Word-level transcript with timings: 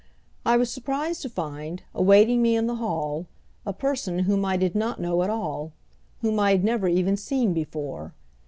I 0.47 0.57
was 0.57 0.71
surprised 0.71 1.21
to 1.21 1.29
find, 1.29 1.83
awaiting 1.93 2.41
me 2.41 2.55
in 2.55 2.65
the 2.65 2.77
hall, 2.77 3.27
a 3.67 3.71
person 3.71 4.17
whom 4.23 4.43
I 4.43 4.57
did 4.57 4.73
not 4.73 4.99
know 4.99 5.21
at 5.21 5.29
all 5.29 5.73
whom 6.21 6.39
I 6.39 6.53
had 6.53 6.63
never 6.63 6.87
even 6.87 7.15
seen 7.15 7.53
before. 7.53 8.15